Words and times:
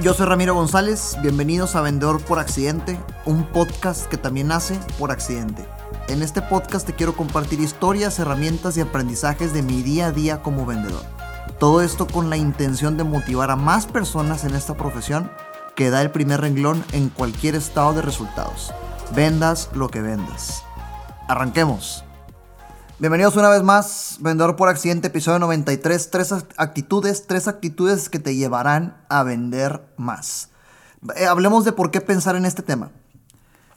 Yo 0.00 0.14
soy 0.14 0.26
Ramiro 0.26 0.54
González, 0.54 1.16
bienvenidos 1.22 1.74
a 1.74 1.80
Vendedor 1.80 2.22
por 2.22 2.38
Accidente, 2.38 2.96
un 3.24 3.44
podcast 3.46 4.06
que 4.06 4.16
también 4.16 4.46
nace 4.46 4.78
por 4.96 5.10
accidente. 5.10 5.66
En 6.06 6.22
este 6.22 6.40
podcast 6.40 6.86
te 6.86 6.94
quiero 6.94 7.16
compartir 7.16 7.58
historias, 7.58 8.20
herramientas 8.20 8.76
y 8.76 8.80
aprendizajes 8.80 9.52
de 9.52 9.62
mi 9.62 9.82
día 9.82 10.06
a 10.06 10.12
día 10.12 10.40
como 10.40 10.64
vendedor. 10.64 11.02
Todo 11.58 11.82
esto 11.82 12.06
con 12.06 12.30
la 12.30 12.36
intención 12.36 12.96
de 12.96 13.02
motivar 13.02 13.50
a 13.50 13.56
más 13.56 13.86
personas 13.86 14.44
en 14.44 14.54
esta 14.54 14.76
profesión 14.76 15.32
que 15.74 15.90
da 15.90 16.00
el 16.00 16.12
primer 16.12 16.42
renglón 16.42 16.84
en 16.92 17.08
cualquier 17.08 17.56
estado 17.56 17.92
de 17.94 18.02
resultados. 18.02 18.72
Vendas 19.16 19.68
lo 19.74 19.88
que 19.88 20.00
vendas. 20.00 20.62
Arranquemos. 21.26 22.04
Bienvenidos 23.00 23.36
una 23.36 23.48
vez 23.48 23.62
más, 23.62 24.16
Vendedor 24.18 24.56
por 24.56 24.68
Accidente, 24.68 25.06
episodio 25.06 25.38
93. 25.38 26.10
Tres 26.10 26.34
actitudes, 26.56 27.28
tres 27.28 27.46
actitudes 27.46 28.08
que 28.08 28.18
te 28.18 28.34
llevarán 28.34 28.96
a 29.08 29.22
vender 29.22 29.84
más. 29.96 30.48
Eh, 31.14 31.26
hablemos 31.26 31.64
de 31.64 31.70
por 31.70 31.92
qué 31.92 32.00
pensar 32.00 32.34
en 32.34 32.44
este 32.44 32.64
tema. 32.64 32.90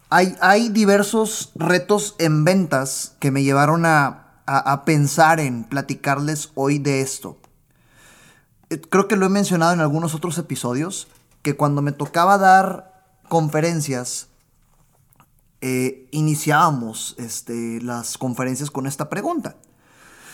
Hay, 0.10 0.36
hay 0.42 0.70
diversos 0.70 1.52
retos 1.54 2.16
en 2.18 2.46
ventas 2.46 3.16
que 3.20 3.30
me 3.30 3.44
llevaron 3.44 3.86
a, 3.86 4.42
a 4.48 4.86
pensar 4.86 5.40
en 5.40 5.66
platicarles 5.66 6.50
hoy 6.56 6.80
de 6.80 7.02
esto. 7.02 7.38
Eh, 8.72 8.82
creo 8.82 9.08
que 9.08 9.18
lo 9.18 9.28
he 9.28 9.30
mencionado 9.30 9.74
en 9.74 9.82
algunos 9.82 10.16
otros 10.16 10.40
episodios, 10.40 11.08
que 11.44 11.56
cuando 11.56 11.84
me 11.84 11.92
tocaba 11.92 12.40
dar 12.40 13.06
conferencias, 13.30 14.31
eh, 15.62 16.08
iniciábamos 16.12 17.16
este, 17.18 17.80
las 17.82 18.18
conferencias 18.18 18.72
con 18.72 18.88
esta 18.88 19.10
pregunta. 19.10 19.58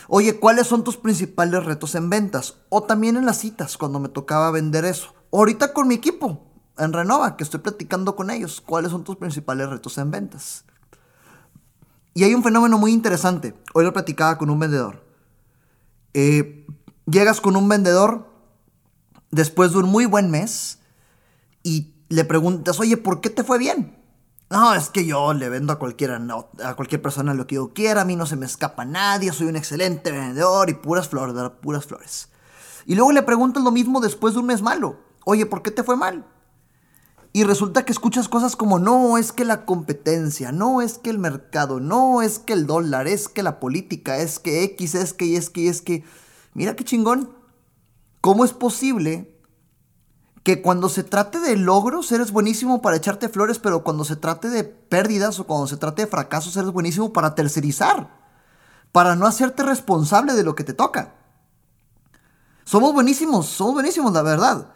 Oye, 0.08 0.38
¿cuáles 0.38 0.66
son 0.66 0.84
tus 0.84 0.96
principales 0.96 1.64
retos 1.64 1.94
en 1.94 2.08
ventas? 2.08 2.56
O 2.70 2.82
también 2.82 3.16
en 3.16 3.26
las 3.26 3.38
citas, 3.38 3.76
cuando 3.76 4.00
me 4.00 4.08
tocaba 4.08 4.50
vender 4.50 4.86
eso. 4.86 5.14
ahorita 5.30 5.74
con 5.74 5.86
mi 5.86 5.94
equipo, 5.94 6.46
en 6.78 6.94
Renova, 6.94 7.36
que 7.36 7.44
estoy 7.44 7.60
platicando 7.60 8.16
con 8.16 8.30
ellos. 8.30 8.62
¿Cuáles 8.62 8.90
son 8.90 9.04
tus 9.04 9.16
principales 9.16 9.68
retos 9.68 9.98
en 9.98 10.10
ventas? 10.10 10.64
Y 12.14 12.24
hay 12.24 12.34
un 12.34 12.42
fenómeno 12.42 12.78
muy 12.78 12.92
interesante. 12.92 13.54
Hoy 13.74 13.84
lo 13.84 13.92
platicaba 13.92 14.38
con 14.38 14.48
un 14.48 14.58
vendedor. 14.58 15.04
Eh, 16.14 16.66
llegas 17.04 17.40
con 17.42 17.54
un 17.54 17.68
vendedor 17.68 18.28
después 19.30 19.72
de 19.72 19.78
un 19.78 19.90
muy 19.90 20.06
buen 20.06 20.30
mes 20.30 20.78
y 21.62 21.94
le 22.08 22.24
preguntas, 22.24 22.80
oye, 22.80 22.96
¿por 22.96 23.20
qué 23.20 23.28
te 23.28 23.44
fue 23.44 23.58
bien? 23.58 23.97
No, 24.50 24.74
es 24.74 24.88
que 24.88 25.04
yo 25.04 25.34
le 25.34 25.50
vendo 25.50 25.74
a 25.74 25.78
cualquiera, 25.78 26.18
a 26.64 26.74
cualquier 26.74 27.02
persona 27.02 27.34
lo 27.34 27.46
que 27.46 27.56
yo 27.56 27.74
quiera, 27.74 28.00
a 28.00 28.04
mí 28.06 28.16
no 28.16 28.24
se 28.24 28.36
me 28.36 28.46
escapa 28.46 28.86
nadie, 28.86 29.32
soy 29.32 29.46
un 29.46 29.56
excelente 29.56 30.10
vendedor 30.10 30.70
y 30.70 30.74
puras 30.74 31.08
flores, 31.08 31.34
puras 31.60 31.84
flores. 31.84 32.30
Y 32.86 32.94
luego 32.94 33.12
le 33.12 33.22
preguntas 33.22 33.62
lo 33.62 33.70
mismo 33.70 34.00
después 34.00 34.32
de 34.32 34.40
un 34.40 34.46
mes 34.46 34.62
malo. 34.62 34.96
Oye, 35.26 35.44
¿por 35.44 35.60
qué 35.60 35.70
te 35.70 35.82
fue 35.82 35.96
mal? 35.96 36.24
Y 37.34 37.44
resulta 37.44 37.84
que 37.84 37.92
escuchas 37.92 38.26
cosas 38.28 38.56
como, 38.56 38.78
no, 38.78 39.18
es 39.18 39.32
que 39.32 39.44
la 39.44 39.66
competencia, 39.66 40.50
no, 40.50 40.80
es 40.80 40.96
que 40.96 41.10
el 41.10 41.18
mercado, 41.18 41.78
no, 41.78 42.22
es 42.22 42.38
que 42.38 42.54
el 42.54 42.66
dólar, 42.66 43.06
es 43.06 43.28
que 43.28 43.42
la 43.42 43.60
política, 43.60 44.16
es 44.16 44.38
que 44.38 44.64
X, 44.64 44.94
es 44.94 45.12
que, 45.12 45.26
y 45.26 45.36
es 45.36 45.50
que, 45.50 45.60
y 45.60 45.68
es 45.68 45.82
que. 45.82 46.04
Mira 46.54 46.74
qué 46.74 46.84
chingón. 46.84 47.36
¿Cómo 48.22 48.46
es 48.46 48.52
posible 48.54 49.37
que 50.48 50.62
cuando 50.62 50.88
se 50.88 51.04
trate 51.04 51.40
de 51.40 51.56
logros 51.56 52.10
eres 52.10 52.32
buenísimo 52.32 52.80
para 52.80 52.96
echarte 52.96 53.28
flores, 53.28 53.58
pero 53.58 53.84
cuando 53.84 54.02
se 54.02 54.16
trate 54.16 54.48
de 54.48 54.64
pérdidas 54.64 55.38
o 55.38 55.46
cuando 55.46 55.66
se 55.66 55.76
trate 55.76 56.00
de 56.00 56.08
fracasos 56.08 56.56
eres 56.56 56.70
buenísimo 56.70 57.12
para 57.12 57.34
tercerizar, 57.34 58.08
para 58.90 59.14
no 59.14 59.26
hacerte 59.26 59.62
responsable 59.62 60.32
de 60.32 60.44
lo 60.44 60.54
que 60.54 60.64
te 60.64 60.72
toca. 60.72 61.12
Somos 62.64 62.94
buenísimos, 62.94 63.44
somos 63.44 63.74
buenísimos, 63.74 64.10
la 64.14 64.22
verdad. 64.22 64.72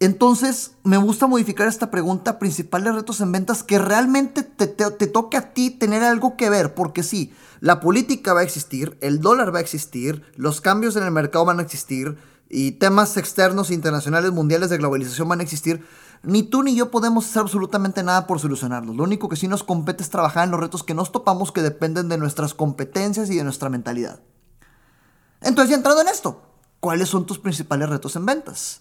Entonces, 0.00 0.70
me 0.84 0.96
gusta 0.96 1.26
modificar 1.26 1.68
esta 1.68 1.90
pregunta, 1.90 2.38
principales 2.38 2.94
retos 2.94 3.20
en 3.20 3.30
ventas, 3.30 3.62
que 3.62 3.78
realmente 3.78 4.42
te, 4.42 4.68
te, 4.68 5.06
toque 5.06 5.36
a 5.36 5.52
ti 5.52 5.68
tener 5.68 6.02
algo 6.02 6.34
que 6.38 6.48
ver, 6.48 6.72
porque 6.72 7.02
sí, 7.02 7.34
la 7.60 7.80
política 7.80 8.32
va 8.32 8.40
a 8.40 8.44
existir, 8.44 8.96
el 9.02 9.20
dólar 9.20 9.54
va 9.54 9.58
a 9.58 9.60
existir, 9.60 10.22
los 10.36 10.62
cambios 10.62 10.96
en 10.96 11.02
el 11.02 11.10
mercado 11.10 11.44
van 11.44 11.58
a 11.58 11.62
existir, 11.62 12.16
y 12.48 12.72
temas 12.72 13.16
externos, 13.16 13.70
internacionales, 13.70 14.32
mundiales 14.32 14.70
de 14.70 14.78
globalización 14.78 15.28
van 15.28 15.40
a 15.40 15.42
existir, 15.42 15.84
ni 16.22 16.42
tú 16.42 16.62
ni 16.62 16.74
yo 16.74 16.90
podemos 16.90 17.26
hacer 17.26 17.42
absolutamente 17.42 18.02
nada 18.02 18.26
por 18.26 18.40
solucionarlos. 18.40 18.96
Lo 18.96 19.04
único 19.04 19.28
que 19.28 19.36
sí 19.36 19.48
nos 19.48 19.62
compete 19.62 20.02
es 20.02 20.10
trabajar 20.10 20.44
en 20.44 20.50
los 20.50 20.60
retos 20.60 20.82
que 20.82 20.94
nos 20.94 21.12
topamos 21.12 21.52
que 21.52 21.62
dependen 21.62 22.08
de 22.08 22.18
nuestras 22.18 22.54
competencias 22.54 23.30
y 23.30 23.36
de 23.36 23.44
nuestra 23.44 23.68
mentalidad. 23.68 24.20
Entonces, 25.40 25.70
ya 25.70 25.76
entrando 25.76 26.02
en 26.02 26.08
esto, 26.08 26.42
¿cuáles 26.80 27.08
son 27.08 27.26
tus 27.26 27.38
principales 27.38 27.88
retos 27.88 28.16
en 28.16 28.26
ventas? 28.26 28.80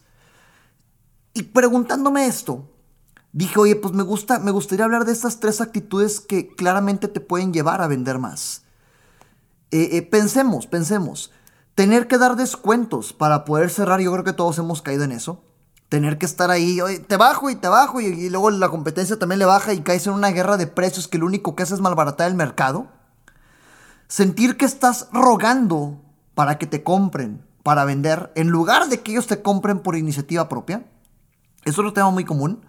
Y 1.34 1.44
preguntándome 1.44 2.26
esto, 2.26 2.68
dije, 3.32 3.60
oye, 3.60 3.76
pues 3.76 3.94
me, 3.94 4.02
gusta, 4.02 4.40
me 4.40 4.52
gustaría 4.52 4.86
hablar 4.86 5.06
de 5.06 5.12
estas 5.12 5.40
tres 5.40 5.62
actitudes 5.62 6.20
que 6.20 6.56
claramente 6.56 7.08
te 7.08 7.20
pueden 7.20 7.54
llevar 7.54 7.82
a 7.82 7.88
vender 7.88 8.18
más. 8.18 8.64
Eh, 9.70 9.90
eh, 9.92 10.02
pensemos, 10.02 10.66
pensemos. 10.66 11.32
Tener 11.78 12.08
que 12.08 12.18
dar 12.18 12.36
descuentos 12.38 13.14
para 13.14 13.46
poder 13.46 13.70
cerrar, 13.70 14.00
yo 14.00 14.12
creo 14.12 14.24
que 14.24 14.34
todos 14.34 14.58
hemos 14.58 14.82
caído 14.82 15.04
en 15.04 15.12
eso. 15.12 15.44
Tener 15.90 16.18
que 16.18 16.26
estar 16.26 16.50
ahí, 16.50 16.80
te 17.08 17.18
bajo 17.18 17.52
y 17.52 17.56
te 17.56 17.68
bajo, 17.68 18.02
y, 18.02 18.32
luego 18.32 18.50
la 18.50 18.70
competencia 18.70 19.20
también 19.20 19.38
le 19.38 19.46
baja 19.46 19.74
y 19.74 19.82
caes 19.82 20.08
en 20.08 20.14
una 20.14 20.30
guerra 20.30 20.58
de 20.58 20.66
precios 20.66 21.08
que 21.08 21.20
lo 21.20 21.28
único 21.28 21.56
que 21.56 21.62
hace 21.62 21.76
es 21.76 21.80
malbaratar 21.80 22.30
el 22.30 22.34
mercado. 22.34 22.88
Sentir 24.08 24.58
que 24.58 24.66
estás 24.66 25.08
rogando 25.14 26.02
para 26.34 26.58
que 26.58 26.66
te 26.66 26.82
compren, 26.82 27.46
para 27.62 27.86
vender, 27.86 28.32
en 28.34 28.48
lugar 28.48 28.90
de 28.90 29.02
que 29.02 29.12
ellos 29.12 29.28
te 29.28 29.44
compren 29.44 29.82
por 29.82 29.96
iniciativa 29.96 30.50
propia. 30.50 30.78
Eso 31.64 31.74
es 31.74 31.78
otro 31.78 31.94
tema 31.94 32.10
muy 32.10 32.26
común. 32.26 32.66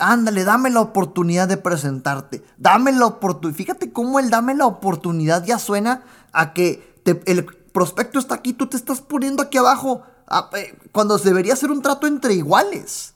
ándale, 0.00 0.42
dame 0.42 0.70
la 0.70 0.80
oportunidad 0.80 1.46
de 1.46 1.58
presentarte. 1.58 2.42
Dame 2.56 2.90
la 2.90 3.06
oportunidad. 3.06 3.56
Fíjate 3.56 3.92
cómo 3.92 4.18
el 4.18 4.30
dame 4.30 4.56
la 4.56 4.66
oportunidad 4.66 5.44
ya 5.44 5.60
suena 5.60 6.02
a 6.32 6.54
que 6.54 6.96
te, 7.04 7.22
el, 7.30 7.46
prospecto 7.76 8.18
está 8.18 8.36
aquí, 8.36 8.54
tú 8.54 8.68
te 8.68 8.78
estás 8.78 9.02
poniendo 9.02 9.42
aquí 9.42 9.58
abajo 9.58 10.00
ah, 10.28 10.48
eh, 10.56 10.74
cuando 10.92 11.18
debería 11.18 11.54
ser 11.56 11.70
un 11.70 11.82
trato 11.82 12.06
entre 12.06 12.32
iguales. 12.32 13.12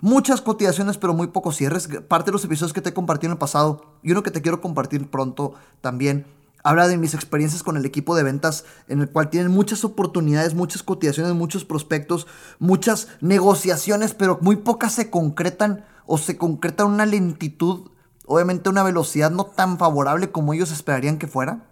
Muchas 0.00 0.40
cotizaciones, 0.40 0.98
pero 0.98 1.14
muy 1.14 1.28
pocos 1.28 1.54
cierres. 1.54 1.88
Parte 2.08 2.26
de 2.26 2.32
los 2.32 2.44
episodios 2.44 2.72
que 2.72 2.80
te 2.80 2.88
he 2.88 2.92
compartido 2.92 3.28
en 3.28 3.34
el 3.34 3.38
pasado 3.38 3.98
y 4.02 4.10
uno 4.10 4.24
que 4.24 4.32
te 4.32 4.42
quiero 4.42 4.60
compartir 4.60 5.08
pronto 5.08 5.54
también 5.80 6.26
habla 6.64 6.88
de 6.88 6.96
mis 6.96 7.14
experiencias 7.14 7.62
con 7.62 7.76
el 7.76 7.84
equipo 7.84 8.16
de 8.16 8.24
ventas, 8.24 8.64
en 8.88 9.00
el 9.00 9.08
cual 9.08 9.30
tienen 9.30 9.52
muchas 9.52 9.84
oportunidades, 9.84 10.54
muchas 10.54 10.82
cotizaciones, 10.82 11.32
muchos 11.34 11.64
prospectos, 11.64 12.26
muchas 12.58 13.06
negociaciones, 13.20 14.12
pero 14.12 14.40
muy 14.42 14.56
pocas 14.56 14.92
se 14.92 15.08
concretan 15.08 15.84
o 16.04 16.18
se 16.18 16.36
concreta 16.36 16.84
una 16.84 17.06
lentitud, 17.06 17.90
obviamente 18.26 18.70
una 18.70 18.82
velocidad 18.82 19.30
no 19.30 19.46
tan 19.46 19.78
favorable 19.78 20.32
como 20.32 20.52
ellos 20.52 20.72
esperarían 20.72 21.18
que 21.18 21.28
fuera 21.28 21.62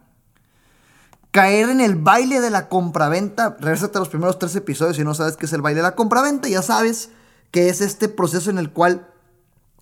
caer 1.34 1.68
en 1.68 1.80
el 1.80 1.96
baile 1.96 2.40
de 2.40 2.50
la 2.50 2.68
compraventa. 2.68 3.56
Regresate 3.58 3.98
a 3.98 4.00
los 4.00 4.08
primeros 4.08 4.38
tres 4.38 4.54
episodios 4.54 4.94
si 4.94 5.02
no 5.02 5.14
sabes 5.14 5.36
qué 5.36 5.46
es 5.46 5.52
el 5.52 5.62
baile 5.62 5.78
de 5.78 5.82
la 5.82 5.96
compraventa. 5.96 6.48
Ya 6.48 6.62
sabes 6.62 7.10
que 7.50 7.68
es 7.68 7.80
este 7.80 8.08
proceso 8.08 8.50
en 8.50 8.58
el 8.58 8.70
cual 8.70 9.08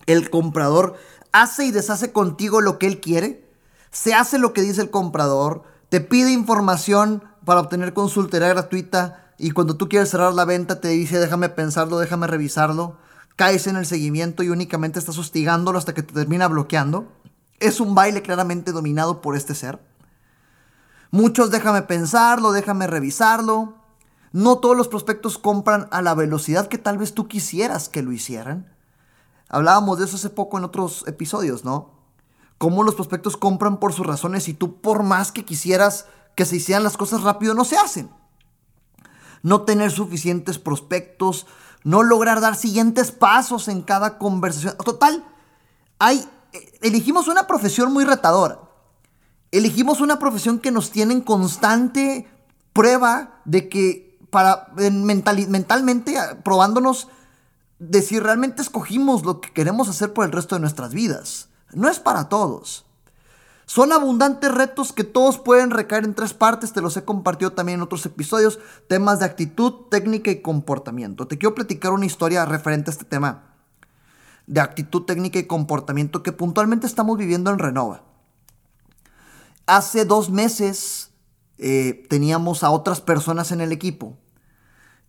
el 0.07 0.31
comprador 0.31 0.95
hace 1.31 1.65
y 1.65 1.71
deshace 1.71 2.11
contigo 2.11 2.59
lo 2.59 2.79
que 2.79 2.87
él 2.87 2.99
quiere. 2.99 3.47
Se 3.91 4.15
hace 4.15 4.39
lo 4.39 4.51
que 4.51 4.63
dice 4.63 4.81
el 4.81 4.89
comprador. 4.89 5.61
Te 5.89 6.01
pide 6.01 6.31
información 6.31 7.23
para 7.45 7.59
obtener 7.59 7.93
consultoría 7.93 8.47
gratuita. 8.47 9.31
Y 9.37 9.51
cuando 9.51 9.77
tú 9.77 9.89
quieres 9.89 10.09
cerrar 10.09 10.33
la 10.33 10.45
venta 10.45 10.81
te 10.81 10.87
dice 10.87 11.19
déjame 11.19 11.49
pensarlo, 11.49 11.99
déjame 11.99 12.25
revisarlo. 12.25 12.97
Caes 13.35 13.67
en 13.67 13.75
el 13.75 13.85
seguimiento 13.85 14.41
y 14.41 14.49
únicamente 14.49 14.97
estás 14.97 15.19
hostigándolo 15.19 15.77
hasta 15.77 15.93
que 15.93 16.01
te 16.01 16.15
termina 16.15 16.47
bloqueando. 16.47 17.11
Es 17.59 17.79
un 17.79 17.93
baile 17.93 18.23
claramente 18.23 18.71
dominado 18.71 19.21
por 19.21 19.35
este 19.35 19.53
ser. 19.53 19.92
Muchos 21.13 21.51
déjame 21.51 21.83
pensarlo, 21.83 22.53
déjame 22.53 22.87
revisarlo. 22.87 23.75
No 24.31 24.57
todos 24.57 24.75
los 24.75 24.87
prospectos 24.87 25.37
compran 25.37 25.87
a 25.91 26.01
la 26.01 26.15
velocidad 26.15 26.67
que 26.67 26.79
tal 26.79 26.97
vez 26.97 27.13
tú 27.13 27.27
quisieras 27.27 27.87
que 27.87 28.01
lo 28.01 28.11
hicieran. 28.11 28.75
Hablábamos 29.47 29.99
de 29.99 30.05
eso 30.05 30.15
hace 30.15 30.31
poco 30.31 30.57
en 30.57 30.63
otros 30.63 31.03
episodios, 31.05 31.63
¿no? 31.63 31.91
Cómo 32.57 32.81
los 32.81 32.95
prospectos 32.95 33.37
compran 33.37 33.77
por 33.77 33.93
sus 33.93 34.07
razones 34.07 34.47
y 34.47 34.55
tú 34.55 34.81
por 34.81 35.03
más 35.03 35.31
que 35.31 35.45
quisieras 35.45 36.07
que 36.35 36.45
se 36.45 36.55
hicieran 36.55 36.81
las 36.81 36.97
cosas 36.97 37.21
rápido, 37.21 37.53
no 37.53 37.63
se 37.63 37.77
hacen. 37.77 38.09
No 39.43 39.61
tener 39.61 39.91
suficientes 39.91 40.57
prospectos, 40.57 41.45
no 41.83 42.01
lograr 42.01 42.41
dar 42.41 42.55
siguientes 42.55 43.11
pasos 43.11 43.67
en 43.67 43.83
cada 43.83 44.17
conversación. 44.17 44.75
Total, 44.77 45.23
hay, 45.99 46.27
eh, 46.53 46.79
elegimos 46.81 47.27
una 47.27 47.45
profesión 47.45 47.93
muy 47.93 48.03
retadora. 48.03 48.72
Elegimos 49.53 50.01
una 50.01 50.17
profesión 50.17 50.57
que 50.57 50.71
nos 50.71 50.89
tiene 50.89 51.13
en 51.13 51.21
constante 51.21 52.27
prueba 52.73 53.39
de 53.45 53.69
que 53.69 54.17
para 54.31 54.69
mentalmente 54.75 56.17
ah, 56.17 56.39
probándonos 56.43 57.07
de 57.77 58.01
si 58.01 58.19
realmente 58.19 58.63
escogimos 58.63 59.23
lo 59.23 59.41
que 59.41 59.53
queremos 59.53 59.89
hacer 59.89 60.11
por 60.11 60.25
el 60.25 60.31
resto 60.31 60.55
de 60.55 60.61
nuestras 60.61 60.91
vidas. 60.91 61.49
No 61.71 61.87
es 61.87 61.99
para 61.99 62.29
todos. 62.29 62.87
Son 63.67 63.91
abundantes 63.91 64.51
retos 64.51 64.91
que 64.91 65.03
todos 65.03 65.37
pueden 65.37 65.69
recaer 65.69 66.05
en 66.05 66.15
tres 66.15 66.33
partes, 66.33 66.73
te 66.73 66.81
los 66.81 66.97
he 66.97 67.05
compartido 67.05 67.53
también 67.53 67.77
en 67.77 67.83
otros 67.83 68.07
episodios, 68.07 68.57
temas 68.87 69.19
de 69.19 69.25
actitud, 69.25 69.85
técnica 69.91 70.31
y 70.31 70.41
comportamiento. 70.41 71.27
Te 71.27 71.37
quiero 71.37 71.53
platicar 71.53 71.91
una 71.91 72.07
historia 72.07 72.43
referente 72.45 72.89
a 72.89 72.93
este 72.93 73.05
tema 73.05 73.53
de 74.47 74.61
actitud, 74.61 75.03
técnica 75.03 75.37
y 75.37 75.45
comportamiento 75.45 76.23
que 76.23 76.31
puntualmente 76.31 76.87
estamos 76.87 77.19
viviendo 77.19 77.51
en 77.51 77.59
Renova. 77.59 78.12
Hace 79.65 80.05
dos 80.05 80.29
meses 80.29 81.11
eh, 81.57 82.05
teníamos 82.09 82.63
a 82.63 82.71
otras 82.71 82.99
personas 82.99 83.51
en 83.51 83.61
el 83.61 83.71
equipo 83.71 84.17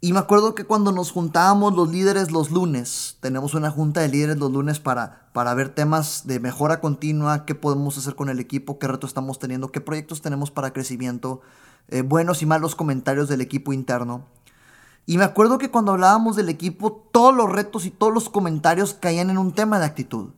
y 0.04 0.12
me 0.12 0.18
acuerdo 0.18 0.54
que 0.54 0.64
cuando 0.64 0.92
nos 0.92 1.12
juntábamos 1.12 1.74
los 1.74 1.88
líderes 1.90 2.30
los 2.30 2.50
lunes, 2.50 3.16
tenemos 3.20 3.54
una 3.54 3.70
junta 3.70 4.02
de 4.02 4.08
líderes 4.08 4.36
los 4.36 4.52
lunes 4.52 4.78
para, 4.78 5.30
para 5.32 5.54
ver 5.54 5.70
temas 5.70 6.26
de 6.26 6.40
mejora 6.40 6.80
continua, 6.82 7.46
qué 7.46 7.54
podemos 7.54 7.96
hacer 7.96 8.14
con 8.14 8.28
el 8.28 8.38
equipo, 8.38 8.78
qué 8.78 8.86
retos 8.86 9.08
estamos 9.08 9.38
teniendo, 9.38 9.72
qué 9.72 9.80
proyectos 9.80 10.20
tenemos 10.20 10.50
para 10.50 10.74
crecimiento, 10.74 11.40
eh, 11.88 12.02
buenos 12.02 12.42
y 12.42 12.46
malos 12.46 12.74
comentarios 12.74 13.30
del 13.30 13.40
equipo 13.40 13.72
interno. 13.72 14.26
Y 15.06 15.16
me 15.16 15.24
acuerdo 15.24 15.56
que 15.56 15.70
cuando 15.70 15.92
hablábamos 15.92 16.36
del 16.36 16.50
equipo, 16.50 17.08
todos 17.10 17.34
los 17.34 17.50
retos 17.50 17.86
y 17.86 17.90
todos 17.90 18.12
los 18.12 18.28
comentarios 18.28 18.92
caían 18.92 19.30
en 19.30 19.38
un 19.38 19.52
tema 19.52 19.78
de 19.78 19.86
actitud 19.86 20.32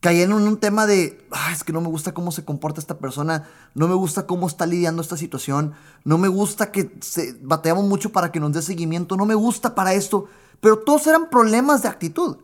caían 0.00 0.30
en 0.30 0.46
un 0.46 0.58
tema 0.58 0.86
de, 0.86 1.26
es 1.52 1.64
que 1.64 1.72
no 1.72 1.80
me 1.80 1.88
gusta 1.88 2.12
cómo 2.12 2.30
se 2.30 2.44
comporta 2.44 2.80
esta 2.80 2.98
persona, 2.98 3.48
no 3.74 3.88
me 3.88 3.94
gusta 3.94 4.26
cómo 4.26 4.46
está 4.46 4.66
lidiando 4.66 5.02
esta 5.02 5.16
situación, 5.16 5.74
no 6.04 6.18
me 6.18 6.28
gusta 6.28 6.70
que 6.70 6.96
se, 7.00 7.36
bateamos 7.42 7.84
mucho 7.84 8.12
para 8.12 8.30
que 8.30 8.40
nos 8.40 8.52
dé 8.52 8.62
seguimiento, 8.62 9.16
no 9.16 9.26
me 9.26 9.34
gusta 9.34 9.74
para 9.74 9.94
esto, 9.94 10.26
pero 10.60 10.78
todos 10.78 11.06
eran 11.06 11.30
problemas 11.30 11.82
de 11.82 11.88
actitud. 11.88 12.38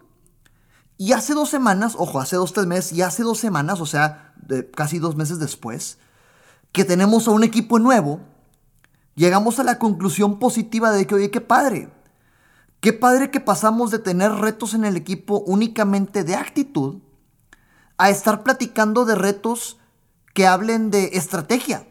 Y 0.98 1.12
hace 1.12 1.34
dos 1.34 1.50
semanas, 1.50 1.94
ojo, 1.98 2.20
hace 2.20 2.36
dos, 2.36 2.52
tres 2.52 2.66
meses, 2.66 2.92
y 2.92 3.02
hace 3.02 3.22
dos 3.22 3.38
semanas, 3.38 3.80
o 3.80 3.86
sea, 3.86 4.34
casi 4.74 4.98
dos 4.98 5.16
meses 5.16 5.38
después, 5.38 5.98
que 6.70 6.84
tenemos 6.84 7.28
a 7.28 7.32
un 7.32 7.44
equipo 7.44 7.78
nuevo, 7.78 8.20
llegamos 9.14 9.58
a 9.58 9.64
la 9.64 9.78
conclusión 9.78 10.38
positiva 10.38 10.90
de 10.90 11.06
que, 11.06 11.14
oye, 11.14 11.30
qué 11.30 11.40
padre. 11.40 11.90
Qué 12.80 12.92
padre 12.92 13.30
que 13.30 13.38
pasamos 13.38 13.92
de 13.92 14.00
tener 14.00 14.32
retos 14.32 14.74
en 14.74 14.84
el 14.84 14.96
equipo 14.96 15.38
únicamente 15.46 16.24
de 16.24 16.34
actitud 16.34 17.00
a 18.02 18.10
estar 18.10 18.42
platicando 18.42 19.04
de 19.04 19.14
retos 19.14 19.78
que 20.34 20.44
hablen 20.44 20.90
de 20.90 21.10
estrategia, 21.12 21.86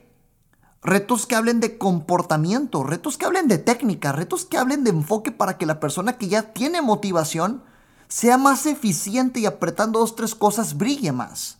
retos 0.83 1.25
que 1.25 1.35
hablen 1.35 1.61
de 1.61 1.77
comportamiento, 1.77 2.83
retos 2.83 3.17
que 3.17 3.25
hablen 3.25 3.47
de 3.47 3.59
técnica, 3.59 4.11
retos 4.11 4.43
que 4.43 4.57
hablen 4.57 4.83
de 4.83 4.89
enfoque 4.89 5.31
para 5.31 5.57
que 5.57 5.65
la 5.65 5.79
persona 5.79 6.17
que 6.17 6.27
ya 6.27 6.51
tiene 6.51 6.81
motivación 6.81 7.63
sea 8.09 8.37
más 8.37 8.65
eficiente 8.65 9.39
y 9.39 9.45
apretando 9.45 9.99
dos, 9.99 10.17
tres 10.17 10.35
cosas 10.35 10.75
brille 10.75 11.13
más. 11.13 11.59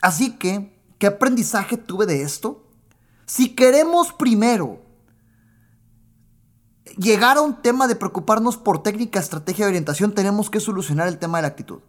Así 0.00 0.36
que, 0.38 0.80
¿qué 0.98 1.08
aprendizaje 1.08 1.76
tuve 1.76 2.06
de 2.06 2.22
esto? 2.22 2.64
Si 3.26 3.56
queremos 3.56 4.12
primero 4.12 4.82
llegar 6.96 7.38
a 7.38 7.40
un 7.40 7.60
tema 7.60 7.88
de 7.88 7.96
preocuparnos 7.96 8.56
por 8.56 8.84
técnica, 8.84 9.18
estrategia 9.18 9.64
y 9.64 9.68
orientación, 9.70 10.14
tenemos 10.14 10.48
que 10.48 10.60
solucionar 10.60 11.08
el 11.08 11.18
tema 11.18 11.38
de 11.38 11.42
la 11.42 11.48
actitud. 11.48 11.80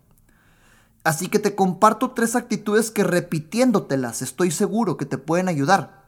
Así 1.04 1.28
que 1.28 1.40
te 1.40 1.56
comparto 1.56 2.12
tres 2.12 2.36
actitudes 2.36 2.92
que 2.92 3.04
repitiéndotelas 3.04 4.22
estoy 4.22 4.52
seguro 4.52 4.98
que 4.98 5.06
te 5.06 5.18
pueden 5.18 5.48
ayudar 5.48 6.04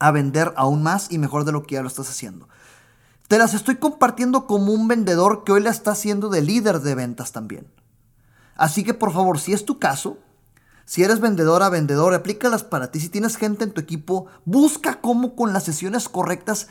a 0.00 0.10
vender 0.10 0.52
aún 0.56 0.82
más 0.82 1.12
y 1.12 1.18
mejor 1.18 1.44
de 1.44 1.52
lo 1.52 1.62
que 1.62 1.76
ya 1.76 1.82
lo 1.82 1.88
estás 1.88 2.10
haciendo. 2.10 2.48
Te 3.28 3.38
las 3.38 3.54
estoy 3.54 3.76
compartiendo 3.76 4.46
como 4.46 4.72
un 4.72 4.88
vendedor 4.88 5.44
que 5.44 5.52
hoy 5.52 5.62
la 5.62 5.70
está 5.70 5.92
haciendo 5.92 6.28
de 6.28 6.42
líder 6.42 6.80
de 6.80 6.94
ventas 6.94 7.32
también. 7.32 7.68
Así 8.56 8.84
que 8.84 8.94
por 8.94 9.12
favor, 9.12 9.38
si 9.38 9.52
es 9.52 9.64
tu 9.64 9.78
caso, 9.78 10.18
si 10.84 11.02
eres 11.02 11.20
vendedora, 11.20 11.68
vendedor, 11.68 12.14
aplícalas 12.14 12.64
para 12.64 12.90
ti. 12.90 13.00
Si 13.00 13.08
tienes 13.08 13.36
gente 13.36 13.64
en 13.64 13.72
tu 13.72 13.80
equipo, 13.80 14.26
busca 14.44 15.00
cómo 15.00 15.34
con 15.34 15.52
las 15.52 15.64
sesiones 15.64 16.08
correctas 16.08 16.68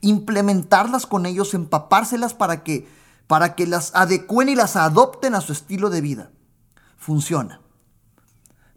implementarlas 0.00 1.06
con 1.06 1.26
ellos, 1.26 1.54
empapárselas 1.54 2.34
para 2.34 2.62
que, 2.62 2.88
para 3.26 3.54
que 3.54 3.66
las 3.66 3.94
adecuen 3.94 4.48
y 4.48 4.54
las 4.54 4.76
adopten 4.76 5.34
a 5.34 5.40
su 5.40 5.52
estilo 5.52 5.90
de 5.90 6.00
vida 6.00 6.30
funciona. 7.04 7.60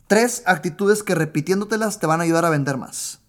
Tres 0.07 0.43
actitudes 0.45 1.01
que 1.01 1.15
repitiéndotelas 1.15 1.99
te 1.99 2.07
van 2.07 2.19
a 2.19 2.23
ayudar 2.23 2.43
a 2.43 2.49
vender 2.49 2.75
más. 2.75 3.21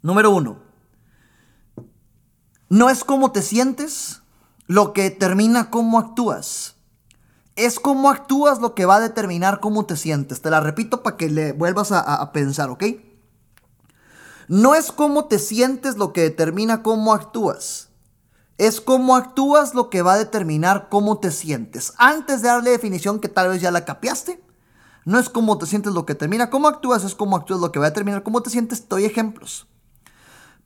Número 0.00 0.30
uno. 0.30 0.60
No 2.70 2.88
es 2.88 3.04
cómo 3.04 3.32
te 3.32 3.42
sientes 3.42 4.22
lo 4.66 4.94
que 4.94 5.02
determina 5.02 5.68
cómo 5.68 5.98
actúas. 5.98 6.76
Es 7.54 7.78
cómo 7.78 8.08
actúas 8.08 8.60
lo 8.60 8.74
que 8.74 8.86
va 8.86 8.96
a 8.96 9.00
determinar 9.00 9.60
cómo 9.60 9.84
te 9.84 9.98
sientes. 9.98 10.40
Te 10.40 10.48
la 10.48 10.60
repito 10.60 11.02
para 11.02 11.18
que 11.18 11.28
le 11.28 11.52
vuelvas 11.52 11.92
a, 11.92 12.00
a 12.00 12.32
pensar, 12.32 12.70
¿ok? 12.70 12.84
No 14.48 14.74
es 14.74 14.90
cómo 14.90 15.26
te 15.26 15.38
sientes 15.38 15.98
lo 15.98 16.14
que 16.14 16.22
determina 16.22 16.82
cómo 16.82 17.12
actúas. 17.12 17.91
Es 18.58 18.80
cómo 18.80 19.16
actúas 19.16 19.74
lo 19.74 19.90
que 19.90 20.02
va 20.02 20.14
a 20.14 20.18
determinar 20.18 20.88
cómo 20.88 21.18
te 21.18 21.30
sientes. 21.30 21.94
Antes 21.98 22.42
de 22.42 22.48
darle 22.48 22.70
definición 22.70 23.20
que 23.20 23.28
tal 23.28 23.48
vez 23.48 23.60
ya 23.60 23.70
la 23.70 23.84
capiaste, 23.84 24.42
no 25.04 25.18
es 25.18 25.28
cómo 25.28 25.58
te 25.58 25.66
sientes 25.66 25.92
lo 25.92 26.06
que 26.06 26.14
termina 26.14 26.50
cómo 26.50 26.68
actúas, 26.68 27.04
es 27.04 27.14
cómo 27.14 27.36
actúas 27.36 27.60
lo 27.60 27.72
que 27.72 27.78
va 27.78 27.86
a 27.86 27.90
determinar 27.90 28.22
cómo 28.22 28.42
te 28.42 28.50
sientes. 28.50 28.82
Te 28.82 28.88
doy 28.88 29.04
ejemplos. 29.04 29.66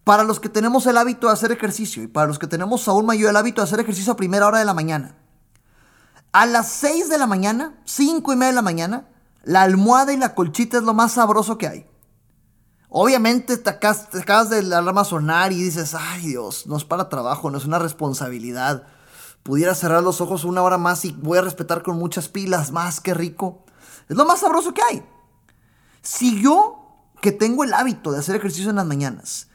Para 0.04 0.24
los 0.24 0.40
que 0.40 0.48
tenemos 0.48 0.86
el 0.86 0.98
hábito 0.98 1.26
de 1.26 1.32
hacer 1.32 1.52
ejercicio 1.52 2.02
y 2.02 2.06
para 2.06 2.26
los 2.26 2.38
que 2.38 2.46
tenemos 2.46 2.86
aún 2.86 3.06
mayor 3.06 3.30
el 3.30 3.36
hábito 3.36 3.60
de 3.60 3.64
hacer 3.64 3.80
ejercicio 3.80 4.12
a 4.12 4.16
primera 4.16 4.46
hora 4.46 4.58
de 4.58 4.64
la 4.64 4.74
mañana. 4.74 5.16
A 6.32 6.46
las 6.46 6.68
6 6.68 7.08
de 7.08 7.18
la 7.18 7.26
mañana, 7.26 7.80
5 7.86 8.32
y 8.32 8.36
media 8.36 8.50
de 8.50 8.56
la 8.56 8.62
mañana, 8.62 9.08
la 9.42 9.62
almohada 9.62 10.12
y 10.12 10.16
la 10.16 10.34
colchita 10.34 10.76
es 10.76 10.82
lo 10.82 10.92
más 10.92 11.12
sabroso 11.12 11.56
que 11.56 11.66
hay. 11.66 11.86
Obviamente 12.88 13.56
te 13.56 13.70
acabas, 13.70 14.50
de 14.50 14.62
la 14.62 14.78
alarma 14.78 15.04
sonar 15.04 15.52
y 15.52 15.62
dices, 15.62 15.94
ay 15.94 16.28
Dios, 16.28 16.66
no 16.66 16.76
es 16.76 16.84
para 16.84 17.08
trabajo, 17.08 17.50
no 17.50 17.58
es 17.58 17.64
una 17.64 17.78
responsabilidad. 17.78 18.84
Pudiera 19.42 19.74
cerrar 19.74 20.02
los 20.02 20.20
ojos 20.20 20.44
una 20.44 20.62
hora 20.62 20.78
más 20.78 21.04
y 21.04 21.12
voy 21.12 21.38
a 21.38 21.42
respetar 21.42 21.82
con 21.82 21.98
muchas 21.98 22.28
pilas, 22.28 22.72
más 22.72 23.00
que 23.00 23.14
rico. 23.14 23.64
Es 24.08 24.16
lo 24.16 24.24
más 24.24 24.40
sabroso 24.40 24.72
que 24.72 24.82
hay. 24.82 25.04
Si 26.02 26.40
yo, 26.40 27.10
que 27.20 27.32
tengo 27.32 27.64
el 27.64 27.74
hábito 27.74 28.12
de 28.12 28.18
hacer 28.18 28.36
ejercicio 28.36 28.70
en 28.70 28.76
las 28.76 28.86
mañanas, 28.86 29.48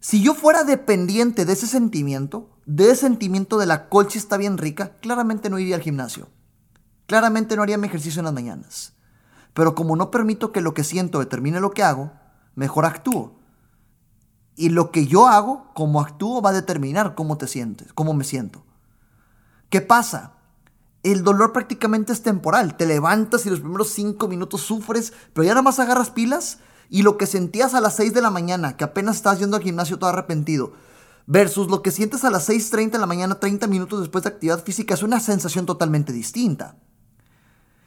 si 0.00 0.22
yo 0.22 0.34
fuera 0.34 0.64
dependiente 0.64 1.44
de 1.44 1.52
ese 1.52 1.66
sentimiento, 1.66 2.50
de 2.66 2.86
ese 2.86 3.02
sentimiento 3.02 3.58
de 3.58 3.66
la 3.66 3.88
colcha 3.88 4.18
está 4.18 4.36
bien 4.36 4.58
rica, 4.58 4.96
claramente 5.00 5.50
no 5.50 5.58
iría 5.58 5.76
al 5.76 5.82
gimnasio. 5.82 6.28
Claramente 7.06 7.54
no 7.54 7.62
haría 7.62 7.78
mi 7.78 7.88
ejercicio 7.88 8.20
en 8.20 8.24
las 8.24 8.34
mañanas. 8.34 8.94
Pero 9.54 9.74
como 9.74 9.94
no 9.96 10.10
permito 10.10 10.50
que 10.50 10.62
lo 10.62 10.72
que 10.74 10.84
siento 10.84 11.18
determine 11.18 11.60
lo 11.60 11.72
que 11.72 11.82
hago, 11.82 12.12
mejor 12.54 12.84
actúo. 12.84 13.34
Y 14.54 14.68
lo 14.68 14.90
que 14.90 15.06
yo 15.06 15.26
hago, 15.26 15.70
como 15.74 16.00
actúo, 16.00 16.42
va 16.42 16.50
a 16.50 16.54
determinar 16.54 17.14
cómo 17.14 17.38
te 17.38 17.46
sientes, 17.46 17.92
cómo 17.92 18.12
me 18.14 18.24
siento. 18.24 18.64
¿Qué 19.70 19.80
pasa? 19.80 20.34
El 21.02 21.24
dolor 21.24 21.52
prácticamente 21.52 22.12
es 22.12 22.22
temporal. 22.22 22.76
Te 22.76 22.86
levantas 22.86 23.46
y 23.46 23.50
los 23.50 23.60
primeros 23.60 23.88
cinco 23.88 24.28
minutos 24.28 24.60
sufres, 24.60 25.12
pero 25.32 25.44
ya 25.44 25.50
nada 25.50 25.62
más 25.62 25.78
agarras 25.78 26.10
pilas 26.10 26.58
y 26.92 27.02
lo 27.02 27.16
que 27.16 27.26
sentías 27.26 27.74
a 27.74 27.80
las 27.80 27.96
6 27.96 28.12
de 28.12 28.20
la 28.20 28.30
mañana, 28.30 28.76
que 28.76 28.84
apenas 28.84 29.16
estás 29.16 29.38
yendo 29.38 29.56
al 29.56 29.62
gimnasio 29.62 29.98
todo 29.98 30.10
arrepentido, 30.10 30.74
versus 31.26 31.68
lo 31.68 31.80
que 31.80 31.90
sientes 31.90 32.22
a 32.22 32.30
las 32.30 32.50
6.30 32.50 32.90
de 32.90 32.98
la 32.98 33.06
mañana, 33.06 33.40
30 33.40 33.66
minutos 33.66 34.00
después 34.00 34.24
de 34.24 34.28
actividad 34.28 34.62
física, 34.62 34.92
es 34.92 35.02
una 35.02 35.18
sensación 35.18 35.64
totalmente 35.64 36.12
distinta. 36.12 36.76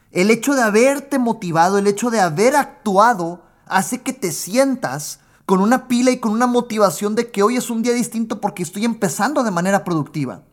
El 0.10 0.32
hecho 0.32 0.56
de 0.56 0.64
haberte 0.64 1.20
motivado, 1.20 1.78
el 1.78 1.86
hecho 1.86 2.10
de 2.10 2.20
haber 2.20 2.56
actuado, 2.56 3.44
hace 3.68 4.02
que 4.02 4.14
te 4.14 4.32
sientas 4.32 5.20
con 5.46 5.62
una 5.62 5.88
pila 5.88 6.12
y 6.12 6.20
con 6.20 6.32
una 6.32 6.48
motivación 6.48 7.16
de 7.16 7.32
que 7.32 7.44
hoy 7.44 7.58
es 7.58 7.70
un 7.70 7.84
día 7.84 7.94
distinto 7.94 8.42
porque 8.42 8.64
estoy 8.64 8.86
empezando 8.86 9.44
de 9.44 9.52
manera 9.52 9.84
productiva. 9.84 10.44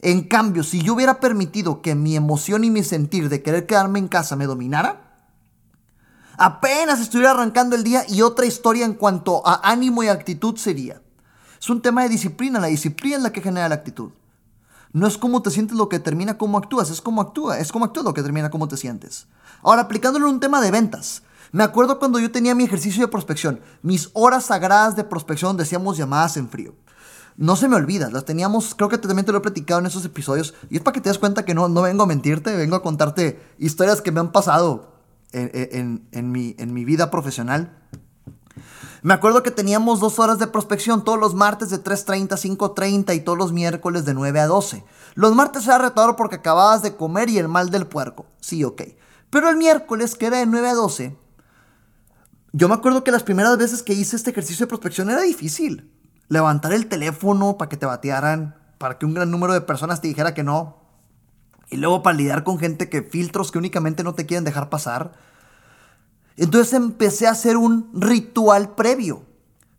En 0.00 0.24
cambio, 0.24 0.62
si 0.62 0.82
yo 0.82 0.94
hubiera 0.94 1.20
permitido 1.20 1.80
que 1.80 1.94
mi 1.94 2.16
emoción 2.16 2.64
y 2.64 2.70
mi 2.70 2.82
sentir 2.82 3.28
de 3.28 3.42
querer 3.42 3.66
quedarme 3.66 3.98
en 3.98 4.08
casa 4.08 4.36
me 4.36 4.46
dominara, 4.46 5.14
apenas 6.36 7.00
estuviera 7.00 7.30
arrancando 7.30 7.76
el 7.76 7.84
día 7.84 8.04
y 8.08 8.22
otra 8.22 8.46
historia 8.46 8.84
en 8.84 8.94
cuanto 8.94 9.46
a 9.46 9.60
ánimo 9.68 10.02
y 10.02 10.08
actitud 10.08 10.56
sería. 10.56 11.00
Es 11.58 11.70
un 11.70 11.80
tema 11.80 12.02
de 12.02 12.10
disciplina, 12.10 12.60
la 12.60 12.66
disciplina 12.66 13.16
es 13.16 13.22
la 13.22 13.32
que 13.32 13.40
genera 13.40 13.68
la 13.68 13.76
actitud. 13.76 14.10
No 14.92 15.06
es 15.06 15.18
cómo 15.18 15.42
te 15.42 15.50
sientes 15.50 15.76
lo 15.76 15.88
que 15.88 15.98
determina 15.98 16.38
cómo 16.38 16.58
actúas, 16.58 16.90
es 16.90 17.00
cómo 17.00 17.20
actúa, 17.20 17.58
es 17.58 17.72
cómo 17.72 17.84
actúas 17.84 18.04
lo 18.04 18.14
que 18.14 18.22
determina 18.22 18.50
cómo 18.50 18.68
te 18.68 18.76
sientes. 18.76 19.26
Ahora, 19.62 19.82
aplicándolo 19.82 20.28
en 20.28 20.34
un 20.34 20.40
tema 20.40 20.60
de 20.60 20.70
ventas, 20.70 21.22
me 21.52 21.64
acuerdo 21.64 21.98
cuando 21.98 22.18
yo 22.18 22.30
tenía 22.30 22.54
mi 22.54 22.64
ejercicio 22.64 23.02
de 23.02 23.08
prospección, 23.08 23.60
mis 23.82 24.10
horas 24.12 24.46
sagradas 24.46 24.96
de 24.96 25.04
prospección, 25.04 25.56
decíamos 25.56 25.96
llamadas 25.96 26.36
en 26.36 26.48
frío. 26.48 26.74
No 27.36 27.54
se 27.54 27.68
me 27.68 27.76
olvida, 27.76 28.10
las 28.10 28.24
teníamos, 28.24 28.74
creo 28.74 28.88
que 28.88 28.96
también 28.96 29.26
te 29.26 29.32
lo 29.32 29.38
he 29.38 29.42
platicado 29.42 29.80
en 29.80 29.86
esos 29.86 30.04
episodios, 30.04 30.54
y 30.70 30.76
es 30.76 30.82
para 30.82 30.94
que 30.94 31.00
te 31.00 31.10
des 31.10 31.18
cuenta 31.18 31.44
que 31.44 31.54
no, 31.54 31.68
no 31.68 31.82
vengo 31.82 32.04
a 32.04 32.06
mentirte, 32.06 32.56
vengo 32.56 32.76
a 32.76 32.82
contarte 32.82 33.40
historias 33.58 34.00
que 34.00 34.10
me 34.10 34.20
han 34.20 34.32
pasado 34.32 34.96
en, 35.32 36.32
mi, 36.32 36.84
vida 36.84 37.10
profesional. 37.10 37.78
Me 39.02 39.14
acuerdo 39.14 39.42
que 39.42 39.50
teníamos 39.50 40.00
dos 40.00 40.18
horas 40.18 40.38
de 40.38 40.46
prospección 40.46 41.04
todos 41.04 41.18
los 41.18 41.34
martes 41.34 41.70
de 41.70 41.82
3.30 41.82 42.32
a 42.32 42.36
5.30 42.36 43.14
y 43.14 43.20
todos 43.20 43.38
los 43.38 43.52
miércoles 43.52 44.04
de 44.04 44.14
9 44.14 44.40
a 44.40 44.46
12. 44.46 44.84
Los 45.14 45.34
martes 45.34 45.66
era 45.66 45.78
retador 45.78 46.16
porque 46.16 46.36
acababas 46.36 46.82
de 46.82 46.96
comer 46.96 47.28
y 47.28 47.38
el 47.38 47.48
mal 47.48 47.70
del 47.70 47.86
puerco. 47.86 48.26
Sí, 48.40 48.64
ok. 48.64 48.82
Pero 49.30 49.48
el 49.48 49.56
miércoles, 49.56 50.14
que 50.14 50.26
era 50.26 50.38
de 50.38 50.46
9 50.46 50.68
a 50.70 50.74
12, 50.74 51.16
yo 52.56 52.70
me 52.70 52.74
acuerdo 52.74 53.04
que 53.04 53.10
las 53.10 53.22
primeras 53.22 53.58
veces 53.58 53.82
que 53.82 53.92
hice 53.92 54.16
este 54.16 54.30
ejercicio 54.30 54.64
de 54.64 54.70
prospección 54.70 55.10
era 55.10 55.20
difícil. 55.20 55.92
Levantar 56.30 56.72
el 56.72 56.86
teléfono 56.86 57.58
para 57.58 57.68
que 57.68 57.76
te 57.76 57.84
batearan, 57.84 58.56
para 58.78 58.96
que 58.96 59.04
un 59.04 59.12
gran 59.12 59.30
número 59.30 59.52
de 59.52 59.60
personas 59.60 60.00
te 60.00 60.08
dijera 60.08 60.32
que 60.32 60.42
no. 60.42 60.78
Y 61.68 61.76
luego 61.76 62.02
para 62.02 62.16
lidiar 62.16 62.44
con 62.44 62.58
gente 62.58 62.88
que 62.88 63.02
filtros 63.02 63.52
que 63.52 63.58
únicamente 63.58 64.02
no 64.02 64.14
te 64.14 64.24
quieren 64.24 64.44
dejar 64.44 64.70
pasar. 64.70 65.12
Entonces 66.38 66.72
empecé 66.72 67.26
a 67.26 67.32
hacer 67.32 67.58
un 67.58 67.90
ritual 67.92 68.74
previo. 68.74 69.26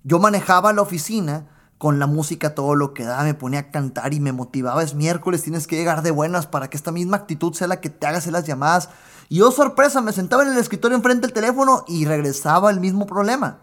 Yo 0.04 0.20
manejaba 0.20 0.72
la 0.72 0.84
oficina 0.84 1.48
con 1.78 2.00
la 2.00 2.08
música 2.08 2.56
todo 2.56 2.76
lo 2.76 2.94
que 2.94 3.04
da, 3.04 3.24
me 3.24 3.34
ponía 3.34 3.60
a 3.60 3.72
cantar 3.72 4.14
y 4.14 4.20
me 4.20 4.32
motivaba. 4.32 4.82
Es 4.82 4.96
miércoles, 4.96 5.44
tienes 5.44 5.68
que 5.68 5.76
llegar 5.76 6.02
de 6.02 6.12
buenas 6.12 6.48
para 6.48 6.70
que 6.70 6.78
esta 6.78 6.92
misma 6.92 7.18
actitud 7.18 7.54
sea 7.54 7.68
la 7.68 7.82
que 7.82 7.90
te 7.90 8.08
haga 8.08 8.18
hacer 8.18 8.34
las 8.34 8.46
llamadas. 8.46 8.90
Y 9.30 9.38
yo, 9.38 9.52
sorpresa, 9.52 10.02
me 10.02 10.14
sentaba 10.14 10.44
en 10.44 10.50
el 10.50 10.58
escritorio 10.58 10.98
enfrente 10.98 11.28
del 11.28 11.34
teléfono 11.34 11.84
y 11.88 12.06
regresaba 12.06 12.72
el 12.72 12.80
mismo 12.80 13.06
problema. 13.06 13.60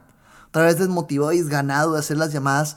Otra 0.48 0.64
vez 0.64 0.78
desmotivado 0.78 1.32
y 1.32 1.38
desganado 1.38 1.94
de 1.94 1.98
hacer 1.98 2.16
las 2.16 2.32
llamadas. 2.32 2.76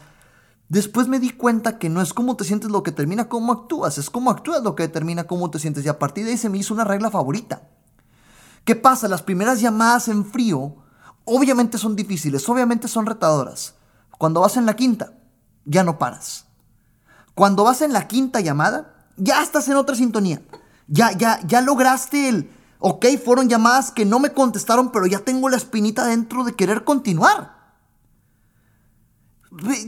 Después 0.69 1.07
me 1.07 1.19
di 1.19 1.29
cuenta 1.29 1.77
que 1.77 1.89
no 1.89 2.01
es 2.01 2.13
cómo 2.13 2.35
te 2.35 2.43
sientes 2.43 2.71
lo 2.71 2.81
que 2.81 2.91
termina 2.91 3.29
cómo 3.29 3.53
actúas, 3.53 3.97
es 3.97 4.09
cómo 4.09 4.31
actúas 4.31 4.63
lo 4.63 4.75
que 4.75 4.83
determina 4.83 5.25
cómo 5.25 5.51
te 5.51 5.59
sientes. 5.59 5.85
Y 5.85 5.89
a 5.89 5.99
partir 5.99 6.25
de 6.25 6.31
ahí 6.31 6.37
se 6.37 6.49
me 6.49 6.57
hizo 6.57 6.73
una 6.73 6.83
regla 6.83 7.11
favorita. 7.11 7.69
¿Qué 8.65 8.75
pasa? 8.75 9.07
Las 9.07 9.21
primeras 9.21 9.61
llamadas 9.61 10.07
en 10.07 10.25
frío 10.25 10.75
obviamente 11.23 11.77
son 11.77 11.95
difíciles, 11.95 12.49
obviamente 12.49 12.87
son 12.87 13.05
retadoras. 13.05 13.75
Cuando 14.17 14.41
vas 14.41 14.57
en 14.57 14.65
la 14.65 14.75
quinta, 14.75 15.13
ya 15.67 15.83
no 15.83 15.99
paras. 15.99 16.45
Cuando 17.35 17.63
vas 17.63 17.81
en 17.81 17.93
la 17.93 18.07
quinta 18.07 18.39
llamada, 18.39 18.95
ya 19.17 19.43
estás 19.43 19.67
en 19.67 19.75
otra 19.75 19.95
sintonía. 19.95 20.41
Ya, 20.87 21.11
ya, 21.11 21.39
ya 21.45 21.61
lograste 21.61 22.29
el, 22.29 22.49
ok, 22.79 23.05
fueron 23.23 23.49
llamadas 23.49 23.91
que 23.91 24.05
no 24.05 24.19
me 24.19 24.31
contestaron, 24.31 24.91
pero 24.91 25.05
ya 25.05 25.19
tengo 25.19 25.49
la 25.49 25.57
espinita 25.57 26.07
dentro 26.07 26.43
de 26.43 26.55
querer 26.55 26.83
continuar. 26.83 27.57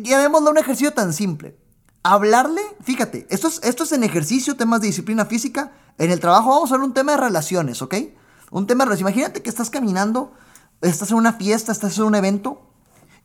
Llevémoslo 0.03 0.50
a 0.50 0.51
un 0.51 0.57
ejercicio 0.57 0.93
tan 0.93 1.13
simple. 1.13 1.57
Hablarle, 2.03 2.62
fíjate, 2.81 3.25
esto 3.29 3.48
es, 3.48 3.59
esto 3.63 3.83
es 3.83 3.91
en 3.93 4.03
ejercicio, 4.03 4.55
temas 4.55 4.81
de 4.81 4.88
disciplina 4.88 5.25
física. 5.25 5.71
En 5.98 6.12
el 6.12 6.19
trabajo 6.19 6.50
vamos 6.50 6.71
a 6.71 6.75
ver 6.75 6.83
un 6.83 6.93
tema 6.93 7.13
de 7.13 7.17
relaciones, 7.19 7.81
¿ok? 7.81 7.95
Un 8.51 8.67
tema 8.67 8.86
de 8.86 9.00
Imagínate 9.00 9.41
que 9.41 9.50
estás 9.50 9.69
caminando, 9.69 10.33
estás 10.81 11.12
en 11.12 11.17
una 11.17 11.33
fiesta, 11.33 11.71
estás 11.71 11.98
en 11.98 12.05
un 12.05 12.15
evento 12.15 12.68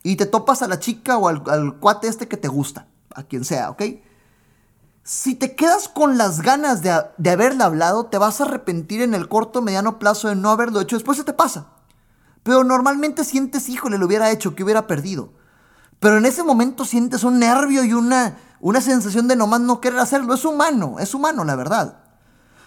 y 0.05 0.17
te 0.17 0.27
topas 0.27 0.61
a 0.61 0.67
la 0.67 0.79
chica 0.79 1.17
o 1.17 1.27
al, 1.27 1.79
cuate 1.79 2.07
este 2.07 2.27
que 2.27 2.37
te 2.37 2.47
gusta, 2.47 2.85
a 3.15 3.23
quien 3.23 3.43
sea, 3.43 3.71
¿ok? 3.71 3.81
Si 5.03 5.33
te 5.33 5.55
quedas 5.55 5.87
con 5.87 6.19
las 6.19 6.41
ganas 6.41 6.83
de, 6.83 6.95
de 7.17 7.29
haberle 7.31 7.63
hablado, 7.63 8.05
te 8.05 8.19
vas 8.19 8.39
a 8.39 8.43
arrepentir 8.43 9.01
en 9.01 9.15
el 9.15 9.27
corto 9.27 9.63
mediano 9.63 9.97
plazo 9.97 10.27
de 10.27 10.35
no 10.35 10.51
haberlo 10.51 10.79
hecho. 10.79 10.95
Después 10.95 11.17
se 11.17 11.23
te 11.23 11.33
pasa. 11.33 11.69
Pero 12.43 12.63
normalmente 12.63 13.23
sientes, 13.23 13.67
híjole, 13.67 13.97
lo 13.97 14.05
hubiera 14.05 14.29
hecho, 14.29 14.53
que 14.53 14.63
hubiera 14.63 14.85
perdido. 14.85 15.33
Pero 15.99 16.19
en 16.19 16.27
ese 16.27 16.43
momento 16.43 16.85
sientes 16.85 17.23
un 17.23 17.39
nervio 17.39 17.83
y 17.83 17.93
una, 17.93 18.37
una 18.59 18.81
sensación 18.81 19.27
de 19.27 19.35
nomás 19.35 19.61
no 19.61 19.81
querer 19.81 19.97
hacerlo. 19.97 20.35
Es 20.35 20.45
humano, 20.45 20.97
es 20.99 21.15
humano, 21.15 21.43
la 21.45 21.55
verdad. 21.55 22.03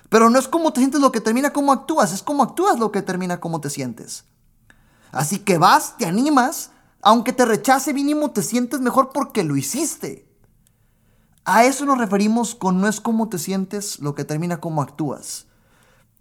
Pero 0.09 0.29
no 0.29 0.41
es 0.41 0.49
como 0.49 0.73
te 0.73 0.81
sientes 0.81 1.01
lo 1.01 1.13
que 1.13 1.21
termina 1.21 1.53
cómo 1.53 1.73
actúas, 1.73 2.13
es 2.13 2.23
como 2.23 2.43
actúas 2.43 2.81
lo 2.81 2.91
que 2.91 3.03
termina 3.03 3.39
cómo 3.39 3.61
te 3.61 3.71
sientes. 3.71 4.25
Así 5.13 5.39
que 5.39 5.59
vas, 5.59 5.97
te 5.99 6.07
animas, 6.07 6.73
aunque 7.03 7.33
te 7.33 7.45
rechace 7.45 7.95
mínimo 7.95 8.31
te 8.31 8.43
sientes 8.43 8.81
mejor 8.81 9.11
porque 9.13 9.45
lo 9.45 9.57
hiciste. 9.57 10.29
A 11.45 11.65
eso 11.65 11.87
nos 11.87 11.99
referimos 11.99 12.55
con 12.55 12.81
no 12.81 12.89
es 12.89 13.01
como 13.01 13.29
te 13.29 13.39
sientes 13.39 14.01
lo 14.01 14.15
que 14.15 14.25
termina 14.25 14.61
cómo 14.61 14.83
actúas. 14.83 15.47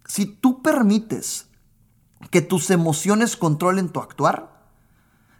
Si 0.05 0.25
tú 0.25 0.61
permites 0.61 1.47
que 2.31 2.41
tus 2.41 2.69
emociones 2.69 3.35
controlen 3.35 3.89
tu 3.89 3.99
actuar, 3.99 4.71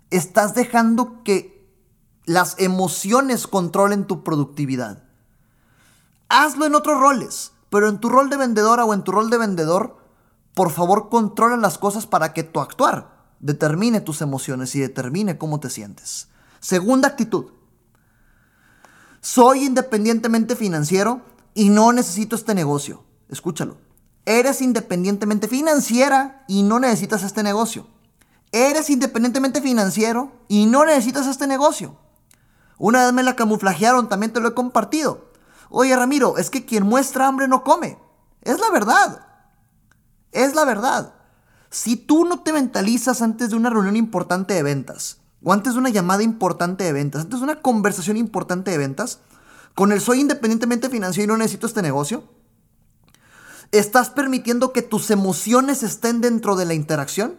estás 0.09 0.55
dejando 0.55 1.23
que 1.23 1.71
las 2.25 2.59
emociones 2.59 3.47
controlen 3.47 4.05
tu 4.05 4.23
productividad. 4.23 5.03
Hazlo 6.27 6.65
en 6.65 6.75
otros 6.75 6.99
roles. 6.99 7.53
Pero 7.69 7.89
en 7.89 7.99
tu 7.99 8.07
rol 8.07 8.29
de 8.29 8.37
vendedora 8.37 8.85
o 8.85 8.93
en 8.93 9.03
tu 9.03 9.11
rol 9.11 9.29
de 9.29 9.37
vendedor, 9.37 9.97
por 10.53 10.71
favor 10.71 11.09
controla 11.09 11.57
las 11.57 11.77
cosas 11.77 12.07
para 12.07 12.33
que 12.33 12.43
tu 12.43 12.61
actuar 12.61 13.16
determine 13.39 14.01
tus 14.01 14.21
emociones 14.21 14.75
y 14.75 14.79
determine 14.79 15.37
cómo 15.37 15.59
te 15.59 15.69
sientes. 15.69 16.27
Segunda 16.59 17.07
actitud. 17.07 17.51
Soy 19.21 19.65
independientemente 19.65 20.55
financiero 20.55 21.21
y 21.53 21.69
no 21.69 21.91
necesito 21.91 22.35
este 22.35 22.55
negocio. 22.55 23.03
Escúchalo. 23.29 23.77
Eres 24.25 24.61
independientemente 24.61 25.47
financiera 25.47 26.43
y 26.47 26.63
no 26.63 26.79
necesitas 26.79 27.23
este 27.23 27.43
negocio. 27.43 27.87
Eres 28.51 28.89
independientemente 28.89 29.61
financiero 29.61 30.31
y 30.47 30.65
no 30.65 30.85
necesitas 30.85 31.27
este 31.27 31.47
negocio. 31.47 31.97
Una 32.77 33.03
vez 33.05 33.13
me 33.13 33.23
la 33.23 33.35
camuflajearon, 33.35 34.07
también 34.07 34.33
te 34.33 34.39
lo 34.39 34.49
he 34.49 34.53
compartido. 34.53 35.31
Oye 35.69 35.95
Ramiro, 35.95 36.37
es 36.37 36.49
que 36.49 36.65
quien 36.65 36.83
muestra 36.83 37.27
hambre 37.27 37.47
no 37.47 37.63
come. 37.63 37.97
Es 38.41 38.59
la 38.59 38.69
verdad. 38.69 39.25
Es 40.31 40.55
la 40.55 40.63
verdad. 40.63 41.13
Si 41.69 41.95
tú 41.95 42.25
no 42.25 42.41
te 42.41 42.53
mentalizas 42.53 43.21
antes 43.21 43.49
de 43.49 43.55
una 43.55 43.69
reunión 43.69 43.95
importante 43.95 44.53
de 44.53 44.63
ventas, 44.63 45.17
o 45.43 45.53
antes 45.53 45.73
de 45.73 45.79
una 45.79 45.89
llamada 45.89 46.23
importante 46.23 46.83
de 46.83 46.93
ventas, 46.93 47.21
antes 47.21 47.39
de 47.39 47.43
una 47.43 47.61
conversación 47.61 48.17
importante 48.17 48.71
de 48.71 48.77
ventas, 48.77 49.19
con 49.75 49.91
el 49.91 50.01
soy 50.01 50.21
independientemente 50.21 50.89
financiero 50.89 51.25
y 51.25 51.27
no 51.27 51.37
necesito 51.37 51.67
este 51.67 51.81
negocio, 51.81 52.23
estás 53.71 54.09
permitiendo 54.09 54.73
que 54.73 54.81
tus 54.81 55.11
emociones 55.11 55.83
estén 55.83 56.21
dentro 56.21 56.55
de 56.55 56.65
la 56.65 56.73
interacción 56.73 57.37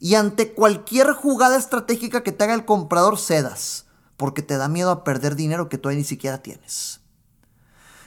y 0.00 0.14
ante 0.14 0.52
cualquier 0.54 1.12
jugada 1.12 1.56
estratégica 1.56 2.22
que 2.22 2.32
te 2.32 2.44
haga 2.44 2.54
el 2.54 2.64
comprador 2.64 3.18
cedas, 3.18 3.86
porque 4.16 4.42
te 4.42 4.56
da 4.56 4.68
miedo 4.68 4.90
a 4.90 5.04
perder 5.04 5.36
dinero 5.36 5.68
que 5.68 5.78
todavía 5.78 6.00
ni 6.00 6.04
siquiera 6.04 6.42
tienes. 6.42 7.00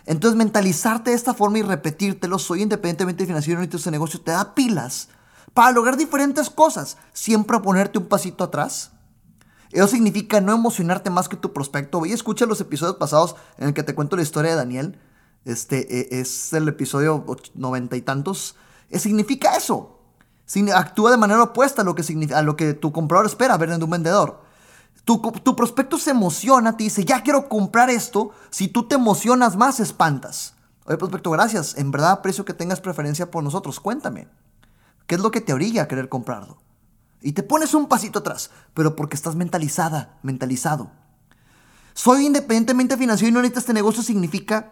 Entonces 0.05 0.37
mentalizarte 0.37 1.11
de 1.11 1.15
esta 1.15 1.33
forma 1.33 1.59
y 1.59 1.61
repetírtelo, 1.61 2.39
soy 2.39 2.63
independientemente 2.63 3.25
financiero, 3.25 3.59
no 3.59 3.65
este 3.65 3.91
negocio, 3.91 4.19
te 4.21 4.31
da 4.31 4.55
pilas 4.55 5.09
para 5.53 5.71
lograr 5.71 5.97
diferentes 5.97 6.49
cosas. 6.49 6.97
Siempre 7.13 7.59
ponerte 7.59 7.99
un 7.99 8.07
pasito 8.07 8.43
atrás. 8.43 8.91
Eso 9.71 9.87
significa 9.87 10.41
no 10.41 10.53
emocionarte 10.53 11.09
más 11.09 11.29
que 11.29 11.37
tu 11.37 11.53
prospecto. 11.53 12.05
Y 12.05 12.11
escucha 12.11 12.45
los 12.45 12.61
episodios 12.61 12.97
pasados 12.97 13.35
en 13.57 13.69
el 13.69 13.73
que 13.73 13.83
te 13.83 13.95
cuento 13.95 14.15
la 14.15 14.21
historia 14.21 14.51
de 14.51 14.57
Daniel. 14.57 14.99
Este 15.45 16.17
e, 16.17 16.21
es 16.21 16.53
el 16.53 16.67
episodio 16.67 17.25
noventa 17.55 17.95
y 17.95 18.01
tantos. 18.01 18.55
Eh, 18.89 18.99
significa 18.99 19.55
eso. 19.55 19.97
Actúa 20.75 21.11
de 21.11 21.17
manera 21.17 21.41
opuesta 21.41 21.81
a 21.81 21.85
lo 21.85 21.95
que, 21.95 22.33
a 22.33 22.41
lo 22.41 22.55
que 22.57 22.73
tu 22.73 22.91
comprador 22.91 23.25
espera 23.25 23.57
ver 23.57 23.69
en 23.69 23.81
un 23.81 23.89
vendedor. 23.89 24.41
Tu, 25.05 25.55
prospecto 25.55 25.97
se 25.97 26.11
emociona, 26.11 26.77
te 26.77 26.83
dice, 26.83 27.03
ya 27.05 27.23
quiero 27.23 27.49
comprar 27.49 27.89
esto. 27.89 28.31
Si 28.49 28.67
tú 28.67 28.87
te 28.87 28.95
emocionas 28.95 29.55
más, 29.55 29.79
espantas. 29.79 30.53
Oye, 30.85 30.97
prospecto, 30.97 31.31
gracias. 31.31 31.77
En 31.77 31.91
verdad 31.91 32.11
aprecio 32.11 32.45
que 32.45 32.53
tengas 32.53 32.81
preferencia 32.81 33.31
por 33.31 33.43
nosotros. 33.43 33.79
Cuéntame. 33.79 34.27
¿Qué 35.11 35.15
es 35.15 35.21
lo 35.21 35.31
que 35.31 35.41
te 35.41 35.51
orilla 35.51 35.81
a 35.81 35.87
querer 35.89 36.07
comprarlo? 36.07 36.61
Y 37.21 37.33
te 37.33 37.43
pones 37.43 37.73
un 37.73 37.89
pasito 37.89 38.19
atrás, 38.19 38.49
pero 38.73 38.95
porque 38.95 39.17
estás 39.17 39.35
mentalizada, 39.35 40.17
mentalizado. 40.23 40.89
Soy 41.93 42.27
independientemente 42.27 42.95
financiero 42.95 43.27
y 43.27 43.33
no 43.33 43.41
necesito 43.41 43.59
este 43.59 43.73
negocio 43.73 44.03
significa 44.03 44.71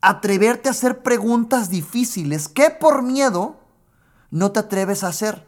atreverte 0.00 0.66
a 0.66 0.72
hacer 0.72 1.04
preguntas 1.04 1.70
difíciles 1.70 2.48
que 2.48 2.70
por 2.70 3.04
miedo 3.04 3.60
no 4.32 4.50
te 4.50 4.58
atreves 4.58 5.04
a 5.04 5.10
hacer. 5.10 5.46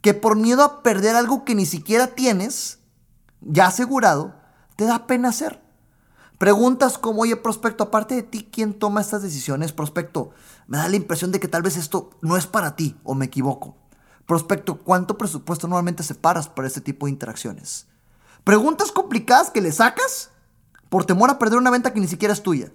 Que 0.00 0.14
por 0.14 0.36
miedo 0.36 0.64
a 0.64 0.82
perder 0.82 1.14
algo 1.14 1.44
que 1.44 1.54
ni 1.54 1.66
siquiera 1.66 2.06
tienes, 2.06 2.78
ya 3.42 3.66
asegurado, 3.66 4.34
te 4.76 4.86
da 4.86 5.06
pena 5.06 5.28
hacer. 5.28 5.62
Preguntas 6.38 6.98
como, 6.98 7.22
oye, 7.22 7.36
prospecto, 7.36 7.84
aparte 7.84 8.14
de 8.14 8.22
ti, 8.22 8.48
¿quién 8.50 8.72
toma 8.72 9.00
estas 9.00 9.22
decisiones? 9.22 9.72
Prospecto, 9.72 10.30
me 10.68 10.78
da 10.78 10.88
la 10.88 10.94
impresión 10.94 11.32
de 11.32 11.40
que 11.40 11.48
tal 11.48 11.62
vez 11.62 11.76
esto 11.76 12.10
no 12.22 12.36
es 12.36 12.46
para 12.46 12.76
ti 12.76 12.96
o 13.02 13.14
me 13.14 13.24
equivoco. 13.24 13.76
Prospecto, 14.24 14.78
¿cuánto 14.78 15.18
presupuesto 15.18 15.66
normalmente 15.66 16.04
separas 16.04 16.48
para 16.48 16.68
este 16.68 16.80
tipo 16.80 17.06
de 17.06 17.12
interacciones? 17.12 17.86
Preguntas 18.44 18.92
complicadas 18.92 19.50
que 19.50 19.60
le 19.60 19.72
sacas 19.72 20.30
por 20.88 21.04
temor 21.04 21.28
a 21.28 21.38
perder 21.40 21.58
una 21.58 21.70
venta 21.70 21.92
que 21.92 22.00
ni 22.00 22.06
siquiera 22.06 22.34
es 22.34 22.42
tuya. 22.42 22.70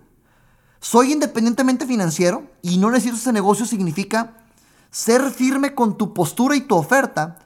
Soy 0.81 1.13
independientemente 1.13 1.85
financiero 1.85 2.51
y 2.61 2.77
no 2.77 2.91
necesito 2.91 3.15
ese 3.15 3.31
negocio 3.31 3.65
significa 3.65 4.35
ser 4.91 5.31
firme 5.31 5.73
con 5.73 5.97
tu 5.97 6.13
postura 6.13 6.57
y 6.57 6.61
tu 6.61 6.75
oferta 6.75 7.39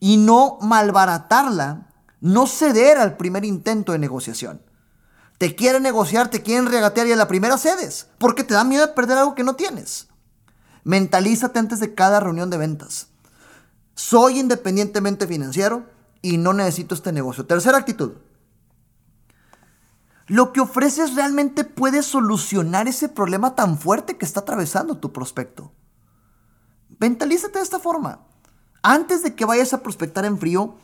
y 0.00 0.16
no 0.16 0.58
malbaratarla 0.60 1.86
no 2.20 2.46
ceder 2.46 2.98
al 2.98 3.16
primer 3.16 3.44
intento 3.44 3.92
de 3.92 3.98
negociación. 3.98 4.60
Te 5.38 5.56
quieren 5.56 5.82
negociar, 5.82 6.30
te 6.30 6.42
quieren 6.42 6.66
regatear 6.66 7.06
y 7.06 7.12
a 7.12 7.16
la 7.16 7.28
primera 7.28 7.58
cedes, 7.58 8.08
porque 8.18 8.44
te 8.44 8.54
da 8.54 8.64
miedo 8.64 8.86
de 8.86 8.92
perder 8.92 9.18
algo 9.18 9.34
que 9.34 9.44
no 9.44 9.56
tienes. 9.56 10.08
Mentalízate 10.84 11.58
antes 11.58 11.80
de 11.80 11.94
cada 11.94 12.20
reunión 12.20 12.50
de 12.50 12.58
ventas. 12.58 13.08
Soy 13.94 14.38
independientemente 14.38 15.26
financiero 15.26 15.86
y 16.22 16.36
no 16.36 16.52
necesito 16.52 16.94
este 16.94 17.12
negocio. 17.12 17.46
Tercera 17.46 17.78
actitud. 17.78 18.12
Lo 20.26 20.52
que 20.52 20.60
ofreces 20.60 21.14
realmente 21.14 21.64
puede 21.64 22.02
solucionar 22.02 22.88
ese 22.88 23.08
problema 23.08 23.54
tan 23.54 23.78
fuerte 23.78 24.16
que 24.16 24.24
está 24.24 24.40
atravesando 24.40 24.96
tu 24.96 25.12
prospecto. 25.12 25.72
Mentalízate 26.98 27.58
de 27.58 27.64
esta 27.64 27.78
forma. 27.78 28.26
Antes 28.82 29.22
de 29.22 29.34
que 29.34 29.44
vayas 29.44 29.74
a 29.74 29.82
prospectar 29.82 30.24
en 30.24 30.38
frío, 30.38 30.76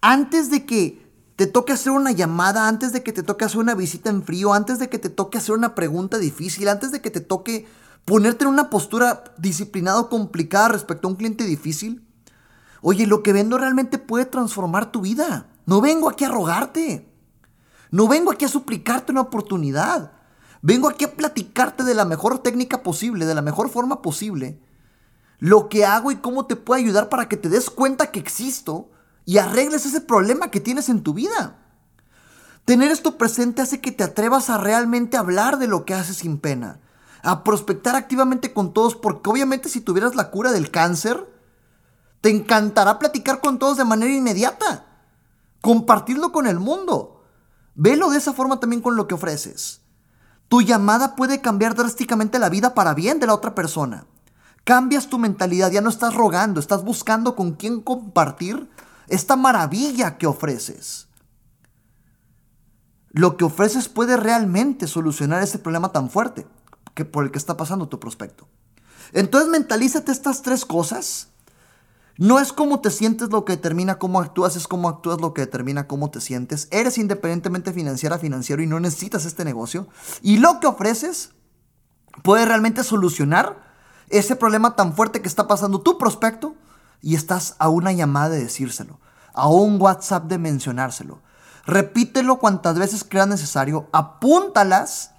antes 0.00 0.50
de 0.50 0.64
que 0.64 1.03
te 1.36 1.46
toque 1.46 1.72
hacer 1.72 1.92
una 1.92 2.12
llamada, 2.12 2.68
antes 2.68 2.92
de 2.92 3.02
que 3.02 3.12
te 3.12 3.22
toque 3.22 3.44
hacer 3.44 3.58
una 3.58 3.74
visita 3.74 4.10
en 4.10 4.22
frío, 4.22 4.52
antes 4.52 4.78
de 4.78 4.88
que 4.88 4.98
te 4.98 5.10
toque 5.10 5.38
hacer 5.38 5.54
una 5.54 5.74
pregunta 5.74 6.18
difícil, 6.18 6.68
antes 6.68 6.92
de 6.92 7.00
que 7.00 7.10
te 7.10 7.20
toque 7.20 7.66
ponerte 8.04 8.44
en 8.44 8.50
una 8.50 8.70
postura 8.70 9.24
disciplinada 9.38 10.00
o 10.00 10.08
complicada 10.08 10.68
respecto 10.68 11.08
a 11.08 11.10
un 11.10 11.16
cliente 11.16 11.44
difícil, 11.44 12.06
oye, 12.82 13.06
lo 13.06 13.22
que 13.22 13.32
vendo 13.32 13.58
realmente 13.58 13.98
puede 13.98 14.26
transformar 14.26 14.92
tu 14.92 15.00
vida. 15.00 15.48
No 15.66 15.80
vengo 15.80 16.08
aquí 16.08 16.24
a 16.24 16.28
rogarte. 16.28 17.10
No 17.90 18.06
vengo 18.06 18.30
aquí 18.30 18.44
a 18.44 18.48
suplicarte 18.48 19.12
una 19.12 19.22
oportunidad. 19.22 20.12
Vengo 20.62 20.88
aquí 20.88 21.04
a 21.04 21.16
platicarte 21.16 21.82
de 21.82 21.94
la 21.94 22.04
mejor 22.04 22.38
técnica 22.38 22.82
posible, 22.82 23.26
de 23.26 23.34
la 23.34 23.42
mejor 23.42 23.70
forma 23.70 24.02
posible. 24.02 24.60
Lo 25.38 25.68
que 25.68 25.84
hago 25.84 26.12
y 26.12 26.16
cómo 26.16 26.46
te 26.46 26.56
puedo 26.56 26.80
ayudar 26.80 27.08
para 27.08 27.28
que 27.28 27.36
te 27.36 27.48
des 27.48 27.70
cuenta 27.70 28.10
que 28.10 28.20
existo 28.20 28.90
y 29.24 29.38
arregles 29.38 29.86
ese 29.86 30.00
problema 30.00 30.50
que 30.50 30.60
tienes 30.60 30.88
en 30.88 31.02
tu 31.02 31.14
vida. 31.14 31.56
Tener 32.64 32.90
esto 32.90 33.18
presente 33.18 33.62
hace 33.62 33.80
que 33.80 33.92
te 33.92 34.04
atrevas 34.04 34.50
a 34.50 34.58
realmente 34.58 35.16
hablar 35.16 35.58
de 35.58 35.66
lo 35.66 35.84
que 35.84 35.94
haces 35.94 36.18
sin 36.18 36.38
pena, 36.38 36.80
a 37.22 37.44
prospectar 37.44 37.96
activamente 37.96 38.52
con 38.52 38.72
todos, 38.72 38.96
porque 38.96 39.30
obviamente 39.30 39.68
si 39.68 39.80
tuvieras 39.80 40.14
la 40.14 40.30
cura 40.30 40.52
del 40.52 40.70
cáncer, 40.70 41.30
te 42.20 42.30
encantará 42.30 42.98
platicar 42.98 43.40
con 43.40 43.58
todos 43.58 43.76
de 43.76 43.84
manera 43.84 44.12
inmediata, 44.12 44.86
compartirlo 45.60 46.32
con 46.32 46.46
el 46.46 46.58
mundo. 46.58 47.22
Velo 47.74 48.10
de 48.10 48.18
esa 48.18 48.32
forma 48.32 48.60
también 48.60 48.80
con 48.80 48.96
lo 48.96 49.06
que 49.06 49.14
ofreces. 49.14 49.82
Tu 50.48 50.62
llamada 50.62 51.16
puede 51.16 51.40
cambiar 51.40 51.74
drásticamente 51.74 52.38
la 52.38 52.48
vida 52.48 52.74
para 52.74 52.94
bien 52.94 53.18
de 53.18 53.26
la 53.26 53.34
otra 53.34 53.54
persona. 53.54 54.06
Cambias 54.64 55.08
tu 55.08 55.18
mentalidad, 55.18 55.70
ya 55.70 55.82
no 55.82 55.90
estás 55.90 56.14
rogando, 56.14 56.60
estás 56.60 56.84
buscando 56.84 57.36
con 57.36 57.52
quién 57.52 57.80
compartir 57.80 58.70
esta 59.08 59.36
maravilla 59.36 60.18
que 60.18 60.26
ofreces. 60.26 61.08
Lo 63.10 63.36
que 63.36 63.44
ofreces 63.44 63.88
puede 63.88 64.16
realmente 64.16 64.86
solucionar 64.86 65.42
ese 65.42 65.58
problema 65.58 65.92
tan 65.92 66.10
fuerte 66.10 66.46
que 66.94 67.04
por 67.04 67.24
el 67.24 67.30
que 67.30 67.38
está 67.38 67.56
pasando 67.56 67.88
tu 67.88 68.00
prospecto. 68.00 68.48
Entonces 69.12 69.48
mentalízate 69.48 70.10
estas 70.10 70.42
tres 70.42 70.64
cosas. 70.64 71.28
No 72.16 72.38
es 72.38 72.52
cómo 72.52 72.80
te 72.80 72.90
sientes 72.90 73.30
lo 73.30 73.44
que 73.44 73.54
determina 73.54 73.98
cómo 73.98 74.20
actúas, 74.20 74.56
es 74.56 74.68
cómo 74.68 74.88
actúas 74.88 75.20
lo 75.20 75.34
que 75.34 75.42
determina 75.42 75.88
cómo 75.88 76.10
te 76.10 76.20
sientes. 76.20 76.68
Eres 76.70 76.96
independientemente 76.98 77.72
financiera, 77.72 78.18
financiero 78.18 78.62
y 78.62 78.66
no 78.66 78.78
necesitas 78.78 79.24
este 79.24 79.44
negocio. 79.44 79.88
Y 80.22 80.38
lo 80.38 80.60
que 80.60 80.68
ofreces 80.68 81.30
puede 82.22 82.44
realmente 82.44 82.84
solucionar 82.84 83.62
ese 84.10 84.36
problema 84.36 84.76
tan 84.76 84.94
fuerte 84.94 85.22
que 85.22 85.28
está 85.28 85.48
pasando 85.48 85.80
tu 85.80 85.98
prospecto 85.98 86.54
y 87.00 87.14
estás 87.14 87.56
a 87.58 87.68
una 87.68 87.92
llamada 87.92 88.30
de 88.30 88.44
decírselo, 88.44 89.00
a 89.32 89.48
un 89.48 89.80
WhatsApp 89.80 90.24
de 90.24 90.38
mencionárselo. 90.38 91.22
Repítelo 91.66 92.38
cuantas 92.38 92.78
veces 92.78 93.04
creas 93.04 93.28
necesario, 93.28 93.88
apúntalas. 93.92 95.12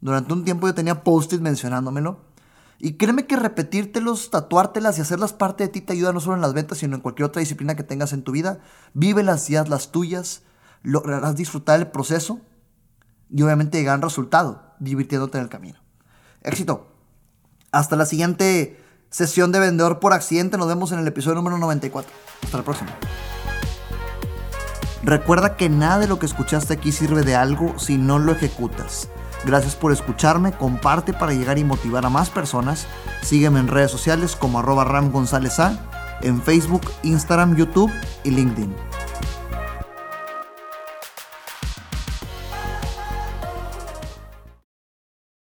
Durante 0.00 0.32
un 0.32 0.44
tiempo 0.44 0.66
yo 0.66 0.74
tenía 0.74 1.04
post-it 1.04 1.40
mencionándomelo. 1.40 2.30
Y 2.78 2.94
créeme 2.94 3.26
que 3.26 3.36
repetírtelos, 3.36 4.30
tatuártelas 4.30 4.96
y 4.96 5.02
hacerlas 5.02 5.34
parte 5.34 5.64
de 5.64 5.68
ti 5.68 5.82
te 5.82 5.92
ayuda 5.92 6.14
no 6.14 6.20
solo 6.20 6.36
en 6.36 6.40
las 6.40 6.54
ventas, 6.54 6.78
sino 6.78 6.96
en 6.96 7.02
cualquier 7.02 7.26
otra 7.26 7.40
disciplina 7.40 7.74
que 7.74 7.82
tengas 7.82 8.14
en 8.14 8.22
tu 8.22 8.32
vida. 8.32 8.60
Vívelas 8.94 9.50
y 9.50 9.56
haz 9.56 9.68
las 9.68 9.92
tuyas. 9.92 10.42
Lograrás 10.82 11.36
disfrutar 11.36 11.78
el 11.78 11.88
proceso 11.88 12.40
y 13.28 13.42
obviamente 13.42 13.78
llegar 13.78 13.96
al 13.96 14.02
resultado, 14.02 14.74
divirtiéndote 14.78 15.36
en 15.36 15.44
el 15.44 15.50
camino. 15.50 15.78
Éxito. 16.42 16.86
Hasta 17.70 17.96
la 17.96 18.06
siguiente 18.06 18.82
sesión 19.10 19.52
de 19.52 19.58
vendedor 19.58 19.98
por 19.98 20.12
accidente. 20.12 20.56
Nos 20.56 20.68
vemos 20.68 20.92
en 20.92 20.98
el 20.98 21.06
episodio 21.06 21.36
número 21.36 21.58
94. 21.58 22.10
Hasta 22.42 22.56
la 22.56 22.64
próxima. 22.64 22.90
Recuerda 25.02 25.56
que 25.56 25.68
nada 25.68 25.98
de 25.98 26.08
lo 26.08 26.18
que 26.18 26.26
escuchaste 26.26 26.74
aquí 26.74 26.92
sirve 26.92 27.22
de 27.22 27.34
algo 27.34 27.78
si 27.78 27.96
no 27.96 28.18
lo 28.18 28.32
ejecutas. 28.32 29.08
Gracias 29.46 29.74
por 29.74 29.92
escucharme, 29.92 30.52
comparte 30.52 31.14
para 31.14 31.32
llegar 31.32 31.58
y 31.58 31.64
motivar 31.64 32.04
a 32.04 32.10
más 32.10 32.28
personas. 32.28 32.86
Sígueme 33.22 33.60
en 33.60 33.68
redes 33.68 33.90
sociales 33.90 34.36
como 34.36 34.58
arroba 34.58 34.84
Ram 34.84 35.10
González 35.10 35.58
A, 35.58 36.18
en 36.20 36.42
Facebook, 36.42 36.82
Instagram, 37.02 37.56
YouTube 37.56 37.90
y 38.24 38.30
LinkedIn. 38.30 38.89